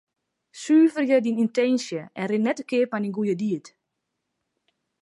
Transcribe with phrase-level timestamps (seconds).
[0.61, 3.65] Suverje dyn yntinsje en rin net te keap mei dyn goede died.